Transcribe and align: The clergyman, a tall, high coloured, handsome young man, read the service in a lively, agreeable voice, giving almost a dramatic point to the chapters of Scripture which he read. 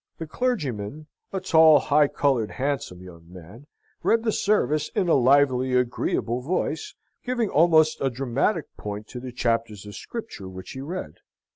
The 0.17 0.25
clergyman, 0.25 1.05
a 1.31 1.39
tall, 1.39 1.77
high 1.77 2.07
coloured, 2.07 2.49
handsome 2.49 3.03
young 3.03 3.31
man, 3.31 3.67
read 4.01 4.23
the 4.23 4.31
service 4.31 4.89
in 4.95 5.07
a 5.09 5.13
lively, 5.13 5.75
agreeable 5.75 6.41
voice, 6.41 6.95
giving 7.23 7.49
almost 7.49 8.01
a 8.01 8.09
dramatic 8.09 8.65
point 8.77 9.07
to 9.09 9.19
the 9.19 9.31
chapters 9.31 9.85
of 9.85 9.93
Scripture 9.95 10.49
which 10.49 10.71
he 10.71 10.81
read. 10.81 11.17